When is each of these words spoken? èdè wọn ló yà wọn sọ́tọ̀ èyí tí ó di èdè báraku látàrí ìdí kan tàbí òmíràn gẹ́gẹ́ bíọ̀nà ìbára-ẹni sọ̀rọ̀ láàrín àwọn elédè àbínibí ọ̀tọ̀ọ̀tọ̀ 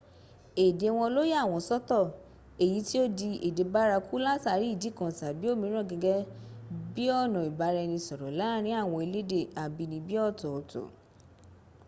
èdè 0.65 0.87
wọn 0.97 1.09
ló 1.15 1.21
yà 1.33 1.41
wọn 1.51 1.61
sọ́tọ̀ 1.69 2.03
èyí 2.63 2.79
tí 2.87 2.95
ó 3.03 3.05
di 3.17 3.29
èdè 3.47 3.63
báraku 3.73 4.15
látàrí 4.25 4.65
ìdí 4.73 4.89
kan 4.97 5.11
tàbí 5.19 5.45
òmíràn 5.53 5.85
gẹ́gẹ́ 5.91 6.27
bíọ̀nà 6.93 7.39
ìbára-ẹni 7.49 7.97
sọ̀rọ̀ 8.07 8.35
láàrín 8.39 8.79
àwọn 8.81 8.99
elédè 9.05 9.39
àbínibí 9.63 10.15
ọ̀tọ̀ọ̀tọ̀ 10.27 10.85